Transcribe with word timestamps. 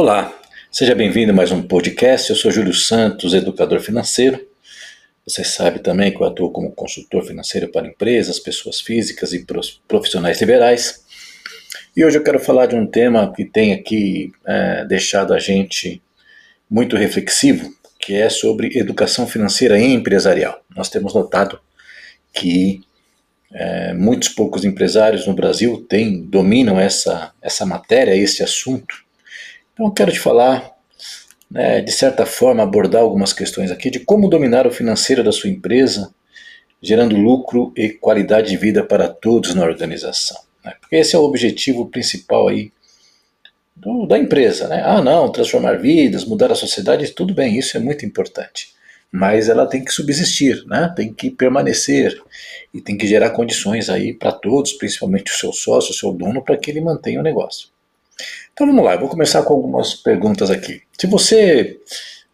Olá, 0.00 0.32
seja 0.70 0.94
bem-vindo 0.94 1.32
a 1.32 1.34
mais 1.34 1.50
um 1.50 1.60
podcast. 1.60 2.30
Eu 2.30 2.36
sou 2.36 2.52
Júlio 2.52 2.72
Santos, 2.72 3.34
educador 3.34 3.80
financeiro. 3.80 4.40
Você 5.26 5.42
sabe 5.42 5.80
também 5.80 6.12
que 6.12 6.22
eu 6.22 6.24
atuo 6.24 6.52
como 6.52 6.70
consultor 6.70 7.24
financeiro 7.24 7.66
para 7.72 7.88
empresas, 7.88 8.38
pessoas 8.38 8.80
físicas 8.80 9.32
e 9.32 9.44
profissionais 9.88 10.40
liberais. 10.40 11.04
E 11.96 12.04
hoje 12.04 12.16
eu 12.16 12.22
quero 12.22 12.38
falar 12.38 12.66
de 12.66 12.76
um 12.76 12.86
tema 12.86 13.32
que 13.34 13.44
tem 13.44 13.72
aqui 13.72 14.30
é, 14.46 14.84
deixado 14.84 15.34
a 15.34 15.40
gente 15.40 16.00
muito 16.70 16.96
reflexivo, 16.96 17.68
que 17.98 18.14
é 18.14 18.28
sobre 18.28 18.78
educação 18.78 19.26
financeira 19.26 19.80
empresarial. 19.80 20.64
Nós 20.76 20.88
temos 20.88 21.12
notado 21.12 21.58
que 22.32 22.82
é, 23.52 23.92
muitos 23.94 24.28
poucos 24.28 24.64
empresários 24.64 25.26
no 25.26 25.34
Brasil 25.34 25.84
têm, 25.88 26.22
dominam 26.22 26.78
essa, 26.78 27.32
essa 27.42 27.66
matéria, 27.66 28.14
esse 28.14 28.44
assunto. 28.44 29.07
Então 29.78 29.92
quero 29.92 30.10
te 30.10 30.18
falar, 30.18 30.72
né, 31.48 31.80
de 31.80 31.92
certa 31.92 32.26
forma, 32.26 32.64
abordar 32.64 33.00
algumas 33.00 33.32
questões 33.32 33.70
aqui 33.70 33.88
de 33.90 34.00
como 34.00 34.28
dominar 34.28 34.66
o 34.66 34.72
financeiro 34.72 35.22
da 35.22 35.30
sua 35.30 35.48
empresa, 35.48 36.12
gerando 36.82 37.16
lucro 37.16 37.72
e 37.76 37.90
qualidade 37.90 38.48
de 38.48 38.56
vida 38.56 38.82
para 38.82 39.08
todos 39.08 39.54
na 39.54 39.64
organização. 39.64 40.36
Né? 40.64 40.74
Porque 40.80 40.96
esse 40.96 41.14
é 41.14 41.18
o 41.18 41.22
objetivo 41.22 41.86
principal 41.86 42.48
aí 42.48 42.72
do, 43.76 44.04
da 44.04 44.18
empresa. 44.18 44.66
Né? 44.66 44.82
Ah, 44.84 45.00
não, 45.00 45.30
transformar 45.30 45.74
vidas, 45.74 46.24
mudar 46.24 46.50
a 46.50 46.56
sociedade, 46.56 47.12
tudo 47.12 47.32
bem, 47.32 47.56
isso 47.56 47.76
é 47.76 47.80
muito 47.80 48.04
importante. 48.04 48.74
Mas 49.12 49.48
ela 49.48 49.64
tem 49.64 49.84
que 49.84 49.92
subsistir, 49.92 50.64
né? 50.66 50.92
tem 50.96 51.14
que 51.14 51.30
permanecer 51.30 52.20
e 52.74 52.80
tem 52.80 52.98
que 52.98 53.06
gerar 53.06 53.30
condições 53.30 53.88
aí 53.88 54.12
para 54.12 54.32
todos, 54.32 54.72
principalmente 54.72 55.30
o 55.30 55.36
seu 55.36 55.52
sócio, 55.52 55.92
o 55.92 55.94
seu 55.94 56.12
dono, 56.12 56.42
para 56.42 56.56
que 56.56 56.68
ele 56.68 56.80
mantenha 56.80 57.20
o 57.20 57.22
negócio. 57.22 57.68
Então 58.52 58.66
vamos 58.66 58.84
lá, 58.84 58.94
eu 58.94 59.00
vou 59.00 59.08
começar 59.08 59.42
com 59.42 59.54
algumas 59.54 59.94
perguntas 59.94 60.50
aqui. 60.50 60.82
Se 60.98 61.06
você 61.06 61.78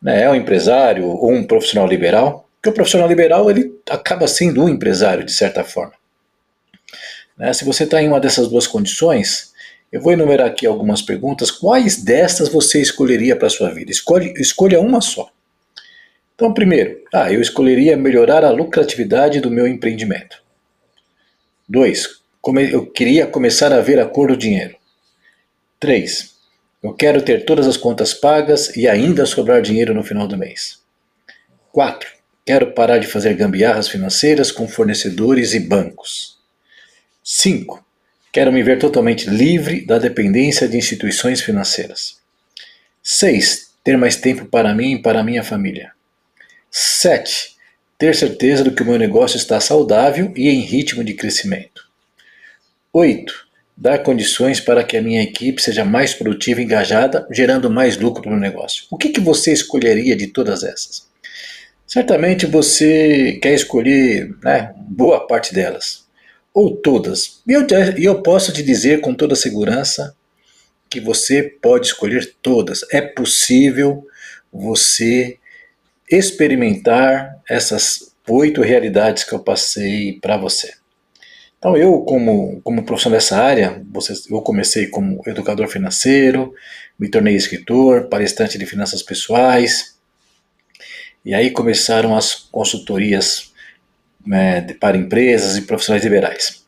né, 0.01 0.23
é 0.23 0.31
um 0.31 0.35
empresário 0.35 1.07
ou 1.07 1.33
um 1.33 1.45
profissional 1.47 1.87
liberal, 1.87 2.49
porque 2.57 2.71
o 2.71 2.73
profissional 2.73 3.09
liberal 3.09 3.51
ele 3.51 3.79
acaba 3.91 4.27
sendo 4.27 4.65
um 4.65 4.69
empresário 4.69 5.25
de 5.25 5.33
certa 5.33 5.63
forma. 5.63 5.95
Né, 7.37 7.53
se 7.53 7.65
você 7.65 7.85
está 7.85 8.01
em 8.01 8.09
uma 8.09 8.21
dessas 8.21 8.49
duas 8.49 8.67
condições, 8.67 9.53
eu 9.93 10.01
vou 10.01 10.13
enumerar 10.13 10.49
aqui 10.49 10.67
algumas 10.67 11.03
perguntas. 11.03 11.51
Quais 11.51 12.03
destas 12.03 12.49
você 12.49 12.81
escolheria 12.81 13.37
para 13.37 13.49
sua 13.49 13.71
vida? 13.71 13.91
Escolhe, 13.91 14.33
escolha 14.39 14.81
uma 14.81 15.01
só. 15.01 15.31
Então, 16.35 16.53
primeiro, 16.53 17.01
ah, 17.13 17.33
eu 17.33 17.41
escolheria 17.41 17.97
melhorar 17.97 18.45
a 18.45 18.51
lucratividade 18.51 19.41
do 19.41 19.51
meu 19.51 19.69
empreendimento. 19.69 20.43
Dois, 21.69 22.09
eu 22.73 22.87
queria 22.87 23.27
começar 23.27 23.73
a 23.73 23.81
ver 23.81 24.01
a 24.01 24.07
cor 24.07 24.29
do 24.29 24.37
dinheiro. 24.37 24.75
3. 25.85 26.35
Eu 26.83 26.95
quero 26.95 27.21
ter 27.21 27.45
todas 27.45 27.67
as 27.67 27.77
contas 27.77 28.15
pagas 28.15 28.75
e 28.75 28.89
ainda 28.89 29.27
sobrar 29.27 29.61
dinheiro 29.61 29.93
no 29.93 30.03
final 30.03 30.27
do 30.27 30.35
mês. 30.35 30.81
4. 31.73 32.09
Quero 32.43 32.73
parar 32.73 32.97
de 32.97 33.07
fazer 33.07 33.35
gambiarras 33.35 33.87
financeiras 33.87 34.51
com 34.51 34.67
fornecedores 34.67 35.53
e 35.53 35.61
bancos. 35.61 36.39
5. 37.23 37.85
Quero 38.33 38.51
me 38.51 38.63
ver 38.63 38.79
totalmente 38.79 39.29
livre 39.29 39.85
da 39.85 39.99
dependência 39.99 40.67
de 40.67 40.79
instituições 40.79 41.43
financeiras. 41.43 42.17
6. 43.03 43.75
Ter 43.85 43.99
mais 43.99 44.17
tempo 44.17 44.47
para 44.47 44.75
mim 44.75 44.95
e 44.95 45.03
para 45.03 45.23
minha 45.23 45.45
família. 45.45 45.93
7. 46.71 47.57
Ter 47.99 48.15
certeza 48.15 48.65
de 48.65 48.71
que 48.71 48.83
o 48.83 48.87
meu 48.87 48.99
negócio 48.99 49.37
está 49.37 49.61
saudável 49.61 50.33
e 50.35 50.49
em 50.49 50.61
ritmo 50.61 51.05
de 51.05 51.13
crescimento. 51.13 51.87
8 52.91 53.45
dar 53.77 53.99
condições 53.99 54.61
para 54.61 54.85
que 54.85 54.97
a 54.97 55.03
minha 55.03 55.23
equipe 55.23 55.61
seja 55.61 55.85
mais 55.85 56.15
produtiva 56.15 56.61
e 56.61 56.65
engajada, 56.65 57.27
gerando 57.31 57.71
mais 57.71 57.97
lucro 57.97 58.31
no 58.31 58.39
negócio. 58.39 58.85
O 58.91 58.97
que, 58.97 59.09
que 59.09 59.21
você 59.21 59.53
escolheria 59.53 60.17
de 60.17 60.29
todas 60.29 60.63
essas? 60.63 61.09
Certamente 61.87 62.47
você 62.47 63.39
quer 63.43 63.55
escolher 63.55 64.35
né, 64.43 64.73
boa 64.77 65.27
parte 65.27 65.53
delas, 65.53 66.05
ou 66.53 66.77
todas. 66.77 67.43
E 67.47 67.53
eu, 67.53 67.67
eu 67.99 68.23
posso 68.23 68.53
te 68.53 68.63
dizer 68.63 69.01
com 69.01 69.15
toda 69.15 69.35
segurança 69.35 70.17
que 70.89 71.01
você 71.01 71.43
pode 71.43 71.89
escolher 71.89 72.35
todas. 72.41 72.85
É 72.93 73.01
possível 73.01 74.07
você 74.53 75.39
experimentar 76.11 77.41
essas 77.49 78.15
oito 78.29 78.63
realidades 78.63 79.25
que 79.25 79.33
eu 79.33 79.41
passei 79.41 80.19
para 80.21 80.37
você. 80.37 80.73
Então 81.65 81.79
eu, 81.79 82.01
como, 82.01 82.61
como 82.61 82.85
profissional 82.85 83.19
dessa 83.19 83.39
área, 83.39 83.83
eu 84.31 84.43
comecei 84.43 84.87
como 84.89 85.23
educador 85.27 85.67
financeiro, 85.67 86.53
me 86.99 87.09
tornei 87.09 87.35
escritor, 87.37 88.03
palestrante 88.11 88.59
de 88.59 88.67
finanças 88.67 89.03
pessoais, 89.03 89.97
e 91.25 91.33
aí 91.33 91.51
começaram 91.51 92.15
as 92.15 92.35
consultorias 92.35 93.51
né, 94.27 94.61
para 94.79 94.99
empresas 94.99 95.57
e 95.57 95.63
profissionais 95.63 96.05
liberais. 96.05 96.67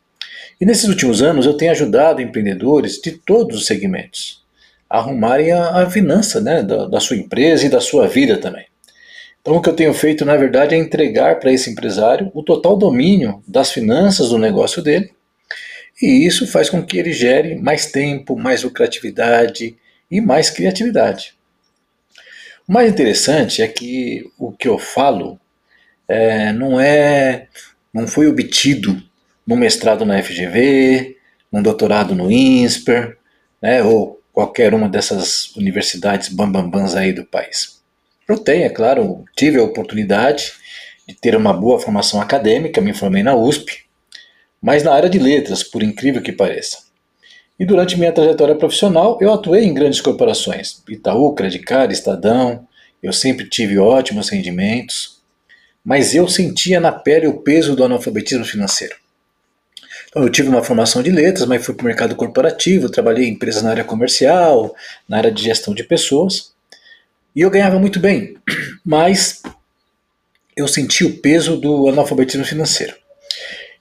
E 0.58 0.64
nesses 0.64 0.88
últimos 0.88 1.20
anos 1.20 1.44
eu 1.44 1.58
tenho 1.58 1.72
ajudado 1.72 2.22
empreendedores 2.22 2.98
de 2.98 3.12
todos 3.12 3.58
os 3.58 3.66
segmentos 3.66 4.42
a 4.88 4.96
arrumarem 4.96 5.52
a, 5.52 5.82
a 5.82 5.90
finança 5.90 6.40
né, 6.40 6.62
da, 6.62 6.86
da 6.86 7.00
sua 7.00 7.16
empresa 7.16 7.66
e 7.66 7.68
da 7.68 7.82
sua 7.82 8.08
vida 8.08 8.38
também. 8.38 8.64
Então, 9.46 9.58
o 9.58 9.62
que 9.62 9.68
eu 9.68 9.76
tenho 9.76 9.94
feito, 9.94 10.24
na 10.24 10.36
verdade, 10.36 10.74
é 10.74 10.78
entregar 10.78 11.38
para 11.38 11.52
esse 11.52 11.70
empresário 11.70 12.32
o 12.34 12.42
total 12.42 12.76
domínio 12.76 13.44
das 13.46 13.70
finanças 13.70 14.30
do 14.30 14.38
negócio 14.38 14.82
dele, 14.82 15.12
e 16.02 16.26
isso 16.26 16.48
faz 16.48 16.68
com 16.68 16.84
que 16.84 16.98
ele 16.98 17.12
gere 17.12 17.54
mais 17.54 17.86
tempo, 17.86 18.36
mais 18.36 18.64
lucratividade 18.64 19.76
e 20.10 20.20
mais 20.20 20.50
criatividade. 20.50 21.32
O 22.66 22.72
mais 22.72 22.90
interessante 22.90 23.62
é 23.62 23.68
que 23.68 24.28
o 24.36 24.50
que 24.50 24.66
eu 24.66 24.80
falo 24.80 25.38
é, 26.08 26.52
não 26.52 26.80
é, 26.80 27.46
não 27.94 28.08
foi 28.08 28.26
obtido 28.26 29.00
num 29.46 29.54
mestrado 29.54 30.04
na 30.04 30.20
FGV, 30.20 31.16
num 31.52 31.62
doutorado 31.62 32.16
no 32.16 32.32
INSPER, 32.32 33.16
né, 33.62 33.80
ou 33.84 34.20
qualquer 34.32 34.74
uma 34.74 34.88
dessas 34.88 35.54
universidades 35.54 36.30
bambambãs 36.30 36.96
aí 36.96 37.12
do 37.12 37.24
país. 37.24 37.75
Eu 38.28 38.38
tenho, 38.38 38.64
é 38.64 38.68
claro, 38.68 39.24
tive 39.36 39.58
a 39.58 39.62
oportunidade 39.62 40.52
de 41.06 41.14
ter 41.14 41.36
uma 41.36 41.52
boa 41.52 41.78
formação 41.78 42.20
acadêmica, 42.20 42.80
me 42.80 42.92
formei 42.92 43.22
na 43.22 43.36
USP, 43.36 43.84
mas 44.60 44.82
na 44.82 44.92
área 44.92 45.08
de 45.08 45.18
letras, 45.18 45.62
por 45.62 45.82
incrível 45.82 46.20
que 46.20 46.32
pareça. 46.32 46.78
E 47.58 47.64
durante 47.64 47.96
minha 47.96 48.12
trajetória 48.12 48.56
profissional, 48.56 49.16
eu 49.20 49.32
atuei 49.32 49.64
em 49.64 49.72
grandes 49.72 50.00
corporações, 50.00 50.82
Itaú, 50.88 51.34
Credicar, 51.34 51.90
Estadão, 51.90 52.66
eu 53.00 53.12
sempre 53.12 53.48
tive 53.48 53.78
ótimos 53.78 54.28
rendimentos, 54.28 55.22
mas 55.84 56.14
eu 56.14 56.28
sentia 56.28 56.80
na 56.80 56.90
pele 56.90 57.28
o 57.28 57.38
peso 57.42 57.76
do 57.76 57.84
analfabetismo 57.84 58.44
financeiro. 58.44 58.96
Então, 60.08 60.22
eu 60.22 60.30
tive 60.30 60.48
uma 60.48 60.64
formação 60.64 61.02
de 61.02 61.10
letras, 61.10 61.46
mas 61.46 61.64
fui 61.64 61.74
para 61.74 61.84
o 61.84 61.86
mercado 61.86 62.16
corporativo, 62.16 62.90
trabalhei 62.90 63.28
em 63.28 63.32
empresas 63.32 63.62
na 63.62 63.70
área 63.70 63.84
comercial, 63.84 64.74
na 65.08 65.18
área 65.18 65.30
de 65.30 65.42
gestão 65.42 65.72
de 65.72 65.84
pessoas, 65.84 66.55
e 67.36 67.42
eu 67.42 67.50
ganhava 67.50 67.78
muito 67.78 68.00
bem, 68.00 68.34
mas 68.82 69.42
eu 70.56 70.66
senti 70.66 71.04
o 71.04 71.18
peso 71.18 71.58
do 71.58 71.86
analfabetismo 71.86 72.46
financeiro. 72.46 72.94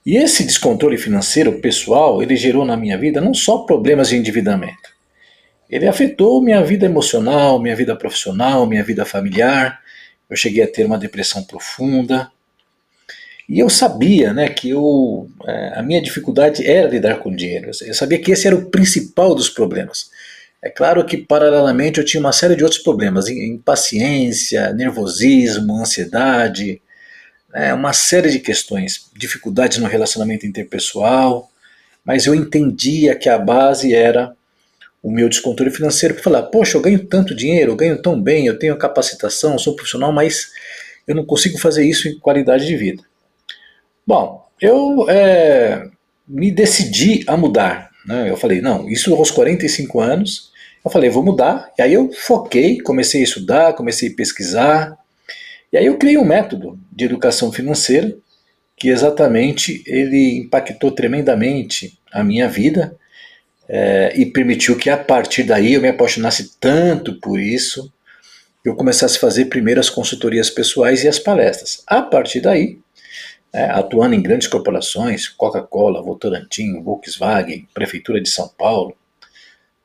E 0.04 0.16
esse 0.16 0.44
descontrole 0.44 0.98
financeiro 0.98 1.58
pessoal, 1.58 2.22
ele 2.22 2.36
gerou 2.36 2.66
na 2.66 2.76
minha 2.76 2.98
vida 2.98 3.18
não 3.18 3.32
só 3.32 3.58
problemas 3.58 4.10
de 4.10 4.16
endividamento. 4.16 4.94
Ele 5.68 5.88
afetou 5.88 6.40
minha 6.42 6.62
vida 6.62 6.84
emocional, 6.84 7.58
minha 7.58 7.74
vida 7.74 7.96
profissional, 7.96 8.66
minha 8.66 8.84
vida 8.84 9.04
familiar. 9.04 9.80
Eu 10.28 10.36
cheguei 10.36 10.62
a 10.62 10.68
ter 10.68 10.84
uma 10.84 10.98
depressão 10.98 11.42
profunda. 11.42 12.30
E 13.48 13.58
eu 13.58 13.68
sabia 13.68 14.32
né, 14.32 14.48
que 14.48 14.70
eu, 14.70 15.28
é, 15.44 15.78
a 15.78 15.82
minha 15.82 16.00
dificuldade 16.00 16.64
era 16.64 16.88
lidar 16.88 17.16
com 17.16 17.34
dinheiro. 17.34 17.70
Eu 17.82 17.94
sabia 17.94 18.18
que 18.20 18.30
esse 18.30 18.46
era 18.46 18.54
o 18.54 18.66
principal 18.70 19.34
dos 19.34 19.48
problemas. 19.48 20.10
É 20.66 20.68
claro 20.68 21.06
que, 21.06 21.16
paralelamente, 21.16 22.00
eu 22.00 22.04
tinha 22.04 22.20
uma 22.20 22.32
série 22.32 22.56
de 22.56 22.64
outros 22.64 22.82
problemas: 22.82 23.28
impaciência, 23.28 24.72
nervosismo, 24.72 25.76
ansiedade, 25.76 26.82
né, 27.54 27.72
uma 27.72 27.92
série 27.92 28.30
de 28.30 28.40
questões, 28.40 29.08
dificuldades 29.16 29.78
no 29.78 29.86
relacionamento 29.86 30.44
interpessoal, 30.44 31.48
mas 32.04 32.26
eu 32.26 32.34
entendia 32.34 33.14
que 33.14 33.28
a 33.28 33.38
base 33.38 33.94
era 33.94 34.34
o 35.00 35.08
meu 35.08 35.28
descontrole 35.28 35.70
financeiro 35.70 36.14
para 36.14 36.24
falar: 36.24 36.42
poxa, 36.42 36.76
eu 36.76 36.82
ganho 36.82 37.06
tanto 37.06 37.32
dinheiro, 37.32 37.70
eu 37.70 37.76
ganho 37.76 38.02
tão 38.02 38.20
bem, 38.20 38.48
eu 38.48 38.58
tenho 38.58 38.76
capacitação, 38.76 39.56
sou 39.60 39.76
profissional, 39.76 40.12
mas 40.12 40.48
eu 41.06 41.14
não 41.14 41.24
consigo 41.24 41.58
fazer 41.58 41.84
isso 41.84 42.08
em 42.08 42.18
qualidade 42.18 42.66
de 42.66 42.76
vida. 42.76 43.04
Bom, 44.04 44.44
eu 44.60 45.08
é, 45.08 45.88
me 46.26 46.50
decidi 46.50 47.22
a 47.28 47.36
mudar. 47.36 47.88
Né? 48.04 48.28
Eu 48.28 48.36
falei: 48.36 48.60
não, 48.60 48.88
isso 48.88 49.14
aos 49.14 49.30
45 49.30 50.00
anos 50.00 50.55
eu 50.86 50.92
falei, 50.92 51.10
vou 51.10 51.24
mudar. 51.24 51.70
E 51.78 51.82
aí 51.82 51.94
eu 51.94 52.10
foquei, 52.12 52.80
comecei 52.80 53.20
a 53.20 53.24
estudar, 53.24 53.74
comecei 53.74 54.10
a 54.10 54.14
pesquisar. 54.14 54.96
E 55.72 55.76
aí 55.76 55.86
eu 55.86 55.98
criei 55.98 56.18
um 56.18 56.24
método 56.24 56.78
de 56.90 57.04
educação 57.04 57.52
financeira 57.52 58.16
que 58.76 58.88
exatamente 58.88 59.82
ele 59.86 60.38
impactou 60.38 60.90
tremendamente 60.90 61.98
a 62.12 62.22
minha 62.22 62.48
vida. 62.48 62.96
é, 63.68 64.12
e 64.16 64.24
permitiu 64.26 64.76
que 64.76 64.88
a 64.88 64.96
partir 64.96 65.42
daí 65.42 65.74
eu 65.74 65.80
me 65.80 65.88
apaixonasse 65.88 66.52
tanto 66.60 67.18
por 67.20 67.40
isso 67.40 67.92
eu 68.68 68.74
começasse 68.74 69.16
a 69.16 69.20
fazer 69.20 69.44
primeiro 69.44 69.78
as 69.78 69.88
consultorias 69.88 70.50
pessoais 70.50 71.04
e 71.04 71.08
as 71.08 71.20
palestras. 71.20 71.84
A 71.86 72.02
partir 72.02 72.40
daí, 72.40 72.80
é, 73.52 73.64
atuando 73.66 74.16
em 74.16 74.20
grandes 74.20 74.48
corporações, 74.48 75.28
Coca-Cola, 75.28 76.02
Votorantim, 76.02 76.82
Volkswagen, 76.82 77.68
Prefeitura 77.72 78.20
de 78.20 78.28
São 78.28 78.48
Paulo, 78.48 78.96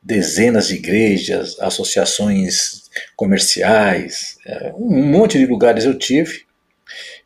dezenas 0.02 0.68
de 0.68 0.74
igrejas, 0.74 1.56
associações 1.60 2.90
comerciais, 3.14 4.36
é, 4.46 4.72
um 4.74 5.04
monte 5.04 5.38
de 5.38 5.46
lugares 5.46 5.84
eu 5.84 5.96
tive. 5.96 6.44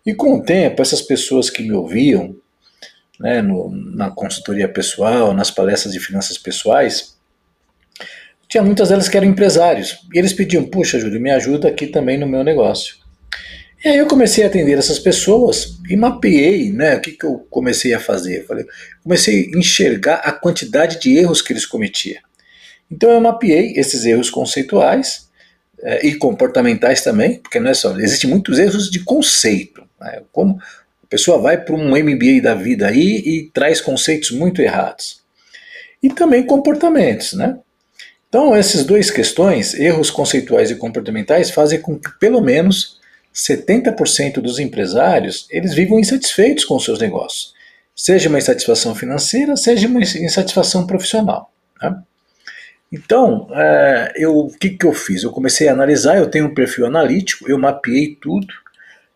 E 0.04 0.14
com 0.14 0.34
o 0.34 0.42
tempo, 0.42 0.82
essas 0.82 1.00
pessoas 1.00 1.48
que 1.48 1.62
me 1.62 1.72
ouviam 1.72 2.36
né, 3.18 3.40
no, 3.40 3.70
na 3.70 4.10
consultoria 4.10 4.68
pessoal, 4.68 5.32
nas 5.32 5.50
palestras 5.50 5.92
de 5.92 6.00
finanças 6.00 6.36
pessoais, 6.36 7.16
tinha 8.48 8.62
muitas 8.62 8.90
delas 8.90 9.08
que 9.08 9.16
eram 9.16 9.26
empresários. 9.26 9.98
E 10.14 10.18
eles 10.18 10.32
pediam, 10.32 10.64
puxa, 10.64 10.98
Júlio, 11.00 11.20
me 11.20 11.30
ajuda 11.30 11.68
aqui 11.68 11.86
também 11.86 12.18
no 12.18 12.26
meu 12.26 12.44
negócio. 12.44 12.96
E 13.84 13.88
aí 13.88 13.98
eu 13.98 14.06
comecei 14.06 14.44
a 14.44 14.46
atender 14.46 14.78
essas 14.78 14.98
pessoas 14.98 15.78
e 15.88 15.96
mapeei, 15.96 16.70
né? 16.70 16.96
O 16.96 17.00
que, 17.00 17.12
que 17.12 17.26
eu 17.26 17.46
comecei 17.50 17.92
a 17.92 18.00
fazer? 18.00 18.46
Falei, 18.46 18.64
comecei 19.02 19.50
a 19.52 19.58
enxergar 19.58 20.16
a 20.16 20.32
quantidade 20.32 21.00
de 21.00 21.16
erros 21.16 21.42
que 21.42 21.52
eles 21.52 21.66
cometiam. 21.66 22.20
Então 22.90 23.10
eu 23.10 23.20
mapeei 23.20 23.74
esses 23.76 24.04
erros 24.04 24.30
conceituais 24.30 25.28
é, 25.82 26.06
e 26.06 26.14
comportamentais 26.14 27.02
também, 27.02 27.38
porque 27.38 27.60
não 27.60 27.70
é 27.70 27.74
só, 27.74 27.96
existem 27.98 28.30
muitos 28.30 28.58
erros 28.58 28.90
de 28.90 29.00
conceito. 29.00 29.82
Né? 30.00 30.22
Como 30.32 30.58
a 31.02 31.06
pessoa 31.08 31.38
vai 31.38 31.56
para 31.56 31.74
um 31.74 31.90
MBA 31.90 32.42
da 32.42 32.54
vida 32.54 32.88
aí 32.88 33.22
e 33.24 33.50
traz 33.52 33.80
conceitos 33.80 34.30
muito 34.30 34.60
errados. 34.60 35.20
E 36.02 36.08
também 36.08 36.44
comportamentos, 36.44 37.32
né? 37.32 37.58
Então, 38.28 38.54
essas 38.54 38.84
duas 38.84 39.10
questões, 39.10 39.72
erros 39.72 40.10
conceituais 40.10 40.70
e 40.70 40.74
comportamentais, 40.74 41.50
fazem 41.50 41.80
com 41.80 41.98
que 41.98 42.10
pelo 42.18 42.40
menos 42.40 43.00
70% 43.34 44.40
dos 44.40 44.58
empresários 44.58 45.46
eles 45.50 45.72
vivam 45.72 46.00
insatisfeitos 46.00 46.64
com 46.64 46.78
seus 46.80 46.98
negócios. 46.98 47.54
Seja 47.94 48.28
uma 48.28 48.38
insatisfação 48.38 48.94
financeira, 48.94 49.56
seja 49.56 49.86
uma 49.86 50.00
insatisfação 50.00 50.86
profissional. 50.86 51.52
Né? 51.80 51.96
Então, 52.96 53.48
é, 53.52 54.12
eu, 54.16 54.34
o 54.34 54.50
que, 54.58 54.70
que 54.70 54.86
eu 54.86 54.92
fiz? 54.92 55.22
Eu 55.22 55.30
comecei 55.30 55.68
a 55.68 55.72
analisar, 55.72 56.16
eu 56.16 56.28
tenho 56.28 56.46
um 56.46 56.54
perfil 56.54 56.86
analítico, 56.86 57.48
eu 57.48 57.58
mapeei 57.58 58.16
tudo, 58.20 58.46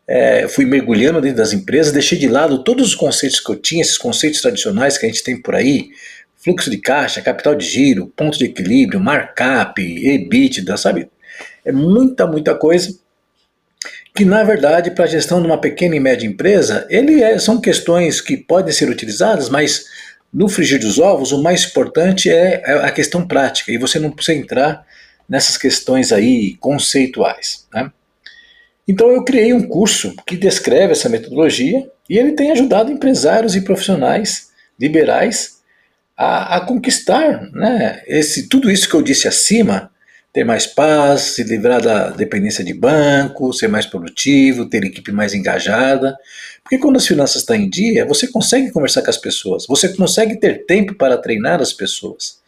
é, 0.06 0.46
fui 0.48 0.66
mergulhando 0.66 1.20
dentro 1.20 1.38
das 1.38 1.52
empresas, 1.54 1.92
deixei 1.92 2.18
de 2.18 2.28
lado 2.28 2.62
todos 2.62 2.88
os 2.88 2.94
conceitos 2.94 3.40
que 3.40 3.50
eu 3.50 3.56
tinha, 3.56 3.80
esses 3.80 3.96
conceitos 3.96 4.42
tradicionais 4.42 4.98
que 4.98 5.06
a 5.06 5.08
gente 5.08 5.24
tem 5.24 5.40
por 5.40 5.54
aí, 5.54 5.90
fluxo 6.36 6.70
de 6.70 6.78
caixa, 6.78 7.22
capital 7.22 7.54
de 7.54 7.64
giro, 7.64 8.12
ponto 8.14 8.36
de 8.36 8.44
equilíbrio, 8.44 9.00
markup, 9.00 9.80
EBITDA, 9.80 10.76
sabe? 10.76 11.08
É 11.64 11.72
muita, 11.72 12.26
muita 12.26 12.54
coisa 12.54 12.98
que 14.14 14.24
na 14.24 14.42
verdade 14.42 14.90
para 14.90 15.04
a 15.04 15.08
gestão 15.08 15.40
de 15.40 15.46
uma 15.46 15.60
pequena 15.60 15.96
e 15.96 16.00
média 16.00 16.26
empresa, 16.26 16.86
ele 16.90 17.22
é, 17.22 17.38
são 17.38 17.60
questões 17.60 18.20
que 18.20 18.36
podem 18.36 18.72
ser 18.72 18.90
utilizadas, 18.90 19.48
mas 19.48 19.86
no 20.32 20.48
frigir 20.48 20.78
dos 20.78 20.98
ovos 20.98 21.32
o 21.32 21.42
mais 21.42 21.64
importante 21.64 22.30
é, 22.30 22.62
é 22.64 22.72
a 22.84 22.90
questão 22.90 23.26
prática 23.26 23.72
e 23.72 23.78
você 23.78 23.98
não 23.98 24.10
precisa 24.10 24.38
entrar 24.38 24.86
nessas 25.28 25.56
questões 25.56 26.12
aí 26.12 26.56
conceituais. 26.60 27.66
Né? 27.72 27.90
Então 28.86 29.10
eu 29.10 29.24
criei 29.24 29.52
um 29.52 29.66
curso 29.66 30.14
que 30.26 30.36
descreve 30.36 30.92
essa 30.92 31.08
metodologia 31.08 31.88
e 32.08 32.18
ele 32.18 32.32
tem 32.32 32.50
ajudado 32.50 32.90
empresários 32.90 33.54
e 33.54 33.60
profissionais 33.62 34.50
liberais 34.78 35.60
a, 36.16 36.56
a 36.56 36.60
conquistar 36.60 37.50
né, 37.52 38.02
esse, 38.06 38.48
tudo 38.48 38.70
isso 38.70 38.88
que 38.88 38.94
eu 38.94 39.02
disse 39.02 39.28
acima, 39.28 39.90
ter 40.32 40.44
mais 40.44 40.66
paz, 40.66 41.22
se 41.22 41.42
livrar 41.42 41.82
da 41.82 42.10
dependência 42.10 42.64
de 42.64 42.72
banco, 42.72 43.52
ser 43.52 43.68
mais 43.68 43.84
produtivo, 43.84 44.68
ter 44.68 44.84
equipe 44.84 45.10
mais 45.10 45.34
engajada. 45.34 46.16
Porque 46.62 46.78
quando 46.78 46.96
as 46.96 47.06
finanças 47.06 47.42
estão 47.42 47.56
em 47.56 47.68
dia, 47.68 48.06
você 48.06 48.28
consegue 48.28 48.70
conversar 48.70 49.02
com 49.02 49.10
as 49.10 49.16
pessoas, 49.16 49.66
você 49.66 49.88
consegue 49.88 50.36
ter 50.36 50.66
tempo 50.66 50.94
para 50.94 51.18
treinar 51.18 51.60
as 51.60 51.72
pessoas, 51.72 52.40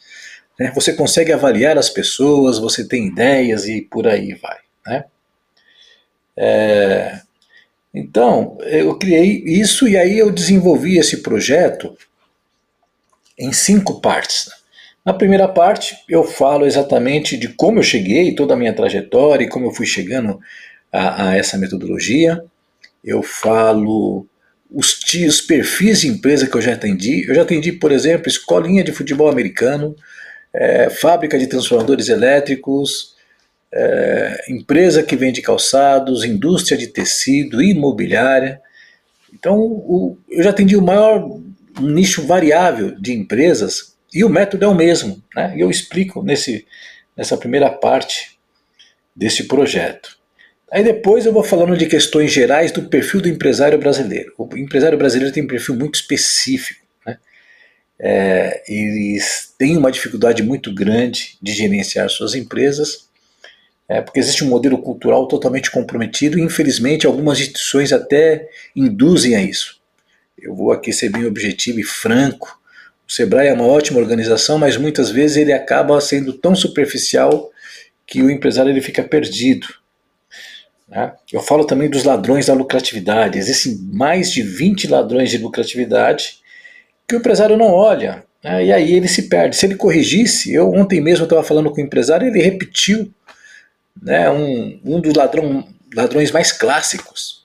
né? 0.58 0.70
você 0.75 0.93
consegue 0.93 1.32
avaliar 1.32 1.76
as 1.76 1.90
pessoas, 1.90 2.58
você 2.58 2.87
tem 2.87 3.08
ideias 3.08 3.67
e 3.67 3.82
por 3.82 4.06
aí 4.06 4.34
vai. 4.34 4.58
Né? 4.87 5.05
É, 6.37 7.20
então, 7.93 8.56
eu 8.62 8.96
criei 8.96 9.43
isso 9.44 9.88
e 9.88 9.96
aí 9.96 10.19
eu 10.19 10.31
desenvolvi 10.31 10.99
esse 10.99 11.19
projeto 11.19 11.96
em 13.37 13.52
cinco 13.52 14.00
partes. 14.00 14.61
Na 15.04 15.12
primeira 15.12 15.49
parte, 15.49 15.96
eu 16.08 16.22
falo 16.22 16.64
exatamente 16.64 17.37
de 17.37 17.49
como 17.49 17.81
eu 17.81 17.82
cheguei, 17.82 18.34
toda 18.34 18.54
a 18.54 18.56
minha 18.56 18.72
trajetória 18.72 19.44
e 19.44 19.49
como 19.49 19.66
eu 19.66 19.72
fui 19.72 19.84
chegando 19.84 20.38
a, 20.93 21.31
a 21.31 21.37
essa 21.37 21.58
metodologia. 21.58 22.44
Eu 23.04 23.20
falo 23.20 24.26
os, 24.70 25.00
os 25.26 25.40
perfis 25.40 26.02
de 26.02 26.08
empresa 26.08 26.46
que 26.46 26.56
eu 26.56 26.62
já 26.62 26.75
atendi. 26.75 27.28
Eu 27.28 27.34
já 27.34 27.43
atendi, 27.43 27.72
por 27.72 27.90
exemplo, 27.90 28.28
escolinha 28.28 28.84
de 28.84 28.93
futebol 28.93 29.28
americano, 29.28 29.96
é, 30.54 30.88
fábrica 30.88 31.37
de 31.37 31.48
transformadores 31.48 32.08
elétricos, 32.08 33.16
é, 33.72 34.44
empresa 34.48 35.02
que 35.02 35.16
vende 35.16 35.43
calçados, 35.43 36.25
indústria 36.25 36.78
de 36.78 36.87
tecido, 36.87 37.60
imobiliária. 37.60 38.60
Então, 39.34 39.58
o, 39.58 40.16
eu 40.31 40.44
já 40.44 40.50
atendi 40.50 40.76
o 40.76 40.82
maior 40.82 41.40
nicho 41.81 42.25
variável 42.25 42.94
de 43.00 43.12
empresas 43.12 43.91
e 44.12 44.24
o 44.24 44.28
método 44.28 44.64
é 44.64 44.68
o 44.68 44.74
mesmo. 44.74 45.22
Né? 45.34 45.54
E 45.56 45.60
eu 45.60 45.70
explico 45.70 46.22
nesse, 46.22 46.66
nessa 47.16 47.36
primeira 47.36 47.70
parte 47.70 48.38
desse 49.14 49.44
projeto. 49.44 50.16
Aí 50.70 50.82
depois 50.82 51.26
eu 51.26 51.32
vou 51.32 51.44
falando 51.44 51.76
de 51.76 51.84
questões 51.84 52.32
gerais 52.32 52.72
do 52.72 52.84
perfil 52.84 53.20
do 53.20 53.28
empresário 53.28 53.78
brasileiro. 53.78 54.32
O 54.38 54.56
empresário 54.56 54.96
brasileiro 54.96 55.32
tem 55.32 55.42
um 55.42 55.46
perfil 55.46 55.74
muito 55.74 55.96
específico. 55.96 56.80
Né? 57.06 57.18
É, 58.00 58.62
eles 58.66 59.54
têm 59.58 59.76
uma 59.76 59.92
dificuldade 59.92 60.42
muito 60.42 60.72
grande 60.74 61.36
de 61.42 61.52
gerenciar 61.52 62.08
suas 62.08 62.34
empresas, 62.34 63.06
é, 63.86 64.00
porque 64.00 64.18
existe 64.18 64.42
um 64.42 64.48
modelo 64.48 64.78
cultural 64.78 65.28
totalmente 65.28 65.70
comprometido 65.70 66.38
e, 66.38 66.42
infelizmente, 66.42 67.06
algumas 67.06 67.38
instituições 67.38 67.92
até 67.92 68.48
induzem 68.74 69.34
a 69.34 69.42
isso. 69.42 69.78
Eu 70.40 70.54
vou 70.54 70.72
aqui 70.72 70.90
ser 70.90 71.10
bem 71.10 71.26
objetivo 71.26 71.80
e 71.80 71.84
franco. 71.84 72.58
O 73.12 73.14
Sebrae 73.14 73.48
é 73.48 73.52
uma 73.52 73.66
ótima 73.66 74.00
organização, 74.00 74.56
mas 74.56 74.78
muitas 74.78 75.10
vezes 75.10 75.36
ele 75.36 75.52
acaba 75.52 76.00
sendo 76.00 76.32
tão 76.32 76.54
superficial 76.54 77.50
que 78.06 78.22
o 78.22 78.31
empresário 78.31 78.70
ele 78.70 78.81
fica 78.81 79.02
perdido. 79.02 79.66
Né? 80.88 81.12
Eu 81.31 81.42
falo 81.42 81.66
também 81.66 81.90
dos 81.90 82.04
ladrões 82.04 82.46
da 82.46 82.54
lucratividade. 82.54 83.38
Existem 83.38 83.76
mais 83.92 84.32
de 84.32 84.40
20 84.40 84.88
ladrões 84.88 85.28
de 85.28 85.36
lucratividade 85.36 86.38
que 87.06 87.14
o 87.14 87.19
empresário 87.19 87.54
não 87.54 87.66
olha. 87.66 88.24
Né? 88.42 88.64
E 88.64 88.72
aí 88.72 88.94
ele 88.94 89.08
se 89.08 89.28
perde. 89.28 89.56
Se 89.56 89.66
ele 89.66 89.76
corrigisse, 89.76 90.50
eu 90.50 90.72
ontem 90.72 90.98
mesmo 90.98 91.24
estava 91.24 91.42
falando 91.42 91.70
com 91.70 91.82
o 91.82 91.84
empresário, 91.84 92.26
ele 92.26 92.40
repetiu 92.40 93.12
né, 94.00 94.31
um, 94.31 94.81
um 94.82 95.00
dos 95.02 95.12
ladrão, 95.12 95.69
ladrões 95.94 96.31
mais 96.31 96.53
clássicos. 96.53 97.43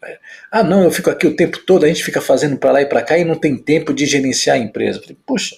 Ah, 0.52 0.64
não, 0.64 0.84
eu 0.84 0.92
fico 0.92 1.10
aqui 1.10 1.28
o 1.28 1.36
tempo 1.36 1.60
todo, 1.60 1.86
a 1.86 1.88
gente 1.88 2.04
fica 2.04 2.22
fazendo 2.22 2.58
para 2.58 2.72
lá 2.72 2.82
e 2.82 2.86
para 2.86 3.02
cá 3.02 3.18
e 3.18 3.26
não 3.26 3.36
tem 3.36 3.58
tempo 3.58 3.94
de 3.94 4.06
gerenciar 4.06 4.56
a 4.56 4.60
empresa. 4.60 5.02
Puxa, 5.26 5.56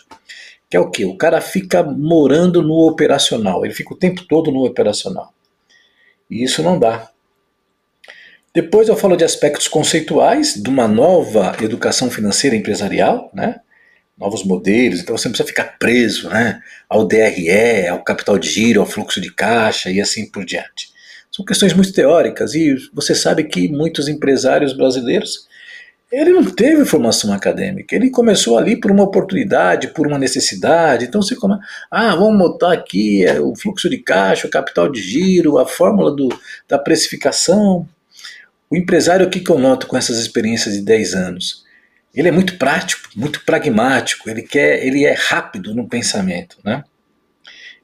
que 0.70 0.78
é 0.78 0.80
o 0.80 0.90
quê? 0.90 1.06
O 1.06 1.18
cara 1.18 1.42
fica 1.42 1.84
morando 1.84 2.62
no 2.62 2.88
operacional, 2.88 3.66
ele 3.66 3.74
fica 3.74 3.94
o 3.94 3.98
tempo 3.98 4.24
todo 4.24 4.52
no 4.52 4.66
operacional. 4.66 5.34
E 6.30 6.44
isso 6.44 6.62
não 6.62 6.78
dá. 6.78 7.10
Depois 8.54 8.88
eu 8.88 8.96
falo 8.96 9.16
de 9.16 9.24
aspectos 9.24 9.68
conceituais 9.68 10.56
de 10.56 10.70
uma 10.70 10.88
nova 10.88 11.56
educação 11.62 12.10
financeira 12.10 12.56
empresarial, 12.56 13.30
né? 13.34 13.62
novos 14.18 14.44
modelos, 14.44 15.00
então 15.00 15.18
você 15.18 15.30
não 15.30 15.32
precisa 15.32 15.48
ficar 15.48 15.78
preso 15.80 16.30
né? 16.30 16.62
ao 16.90 17.08
DRE, 17.08 17.88
ao 17.88 18.04
capital 18.04 18.38
de 18.38 18.50
giro, 18.50 18.82
ao 18.82 18.86
fluxo 18.86 19.22
de 19.22 19.34
caixa 19.34 19.90
e 19.90 20.02
assim 20.02 20.30
por 20.30 20.44
diante. 20.44 20.89
São 21.40 21.46
questões 21.46 21.74
muito 21.74 21.94
teóricas 21.94 22.54
e 22.54 22.76
você 22.94 23.16
sabe 23.16 23.46
que 23.46 23.70
muitos 23.70 24.10
empresários 24.10 24.74
brasileiros 24.74 25.48
ele 26.12 26.32
não 26.32 26.44
teve 26.44 26.84
formação 26.84 27.32
acadêmica, 27.32 27.96
ele 27.96 28.10
começou 28.10 28.58
ali 28.58 28.76
por 28.76 28.92
uma 28.92 29.04
oportunidade, 29.04 29.88
por 29.90 30.06
uma 30.06 30.18
necessidade. 30.18 31.06
Então 31.06 31.22
você 31.22 31.38
come, 31.38 31.56
ah, 31.90 32.14
vamos 32.14 32.38
botar 32.38 32.74
aqui 32.74 33.24
é, 33.24 33.40
o 33.40 33.56
fluxo 33.56 33.90
de 33.90 34.00
caixa, 34.00 34.48
o 34.48 34.50
capital 34.50 34.92
de 34.92 35.02
giro, 35.02 35.58
a 35.58 35.66
fórmula 35.66 36.14
do, 36.14 36.28
da 36.68 36.78
precificação. 36.78 37.88
O 38.70 38.76
empresário, 38.76 39.26
o 39.26 39.30
que, 39.30 39.40
que 39.40 39.50
eu 39.50 39.58
noto 39.58 39.88
com 39.88 39.96
essas 39.96 40.18
experiências 40.18 40.74
de 40.74 40.82
10 40.82 41.14
anos? 41.14 41.64
Ele 42.14 42.28
é 42.28 42.32
muito 42.32 42.58
prático, 42.58 43.08
muito 43.16 43.46
pragmático, 43.46 44.30
ele 44.30 44.42
quer, 44.42 44.86
ele 44.86 45.06
é 45.06 45.14
rápido 45.14 45.74
no 45.74 45.88
pensamento, 45.88 46.58
né? 46.66 46.84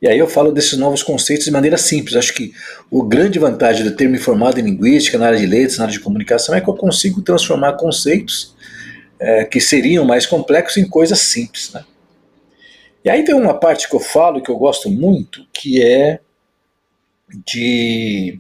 E 0.06 0.08
aí 0.08 0.20
eu 0.20 0.28
falo 0.28 0.52
desses 0.52 0.78
novos 0.78 1.02
conceitos 1.02 1.46
de 1.46 1.52
maneira 1.52 1.80
simples. 1.80 2.16
Acho 2.16 2.32
que 2.32 2.54
o 2.92 3.02
grande 3.02 3.40
vantagem 3.40 3.84
de 3.84 3.90
ter 3.90 4.08
me 4.08 4.20
formado 4.20 4.60
em 4.60 4.64
linguística, 4.64 5.18
na 5.18 5.26
área 5.26 5.40
de 5.40 5.48
letras, 5.48 5.80
na 5.80 5.86
área 5.86 5.98
de 5.98 6.00
comunicação, 6.00 6.54
é 6.54 6.62
que 6.62 6.70
eu 6.70 6.76
consigo 6.76 7.24
transformar 7.24 7.74
conceitos 7.74 8.56
é, 9.20 9.46
que 9.46 9.60
seriam 9.60 10.06
mais 10.06 10.28
complexos 10.28 10.78
em 10.78 10.88
coisas 10.88 11.18
simples. 11.22 11.74
Né? 11.74 11.84
E 13.04 13.10
aí 13.10 13.26
tem 13.26 13.34
uma 13.34 13.56
parte 13.56 13.90
que 13.90 13.96
eu 13.96 14.00
falo 14.00 14.44
que 14.44 14.52
eu 14.52 14.58
gosto 14.58 14.92
muito, 14.92 15.44
que 15.52 15.82
é 15.82 16.20
de 17.44 18.40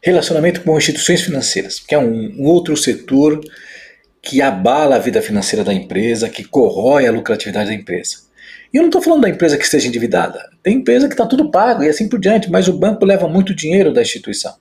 relacionamento 0.00 0.62
com 0.62 0.78
instituições 0.78 1.20
financeiras, 1.20 1.78
que 1.78 1.94
é 1.94 1.98
um, 1.98 2.36
um 2.38 2.46
outro 2.46 2.74
setor 2.74 3.38
que 4.22 4.40
abala 4.40 4.96
a 4.96 4.98
vida 4.98 5.20
financeira 5.20 5.62
da 5.62 5.74
empresa, 5.74 6.30
que 6.30 6.42
corrói 6.42 7.06
a 7.06 7.12
lucratividade 7.12 7.68
da 7.68 7.74
empresa. 7.74 8.25
E 8.72 8.76
eu 8.76 8.82
não 8.82 8.88
estou 8.88 9.02
falando 9.02 9.22
da 9.22 9.28
empresa 9.28 9.56
que 9.56 9.64
esteja 9.64 9.88
endividada. 9.88 10.50
Tem 10.62 10.76
empresa 10.76 11.08
que 11.08 11.14
está 11.14 11.26
tudo 11.26 11.50
pago 11.50 11.82
e 11.82 11.88
assim 11.88 12.08
por 12.08 12.18
diante, 12.18 12.50
mas 12.50 12.68
o 12.68 12.78
banco 12.78 13.04
leva 13.04 13.28
muito 13.28 13.54
dinheiro 13.54 13.92
da 13.92 14.02
instituição. 14.02 14.54